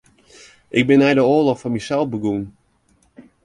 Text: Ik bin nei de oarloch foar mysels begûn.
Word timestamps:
Ik 0.77 0.83
bin 0.87 0.99
nei 1.01 1.13
de 1.17 1.23
oarloch 1.31 1.59
foar 1.61 1.73
mysels 1.75 2.09
begûn. 2.11 2.43